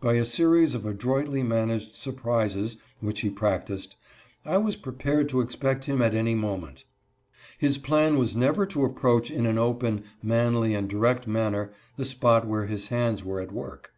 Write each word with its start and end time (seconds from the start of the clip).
By 0.00 0.14
a 0.14 0.24
series 0.24 0.74
of 0.74 0.86
adroitly 0.86 1.42
managed 1.42 1.94
sur 1.94 2.12
prises 2.12 2.78
which 3.00 3.20
he 3.20 3.28
practiced, 3.28 3.96
I 4.46 4.56
was 4.56 4.76
prepared 4.76 5.28
to 5.28 5.42
expect 5.42 5.84
him 5.84 6.00
at 6.00 6.14
any 6.14 6.34
moment. 6.34 6.84
His 7.58 7.76
plan 7.76 8.16
was 8.16 8.34
never 8.34 8.64
to 8.64 8.86
approach 8.86 9.30
in 9.30 9.44
an 9.44 9.58
open, 9.58 10.04
manly 10.22 10.72
and 10.72 10.88
direct 10.88 11.26
manner 11.26 11.70
the 11.98 12.06
spot 12.06 12.46
where 12.46 12.64
his 12.64 12.88
hands 12.88 13.22
were 13.22 13.40
at 13.42 13.52
work. 13.52 13.92